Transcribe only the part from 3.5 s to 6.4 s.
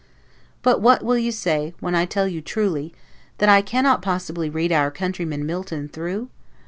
cannot possibly read our countryman Milton through?